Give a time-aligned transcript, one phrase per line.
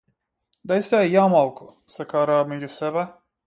[0.71, 1.69] Дај сеа ја малку,
[1.99, 3.09] се караа меѓу себе.